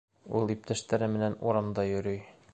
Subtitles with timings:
[0.39, 2.25] —Ул иптәштәре менән урамда йөрөй.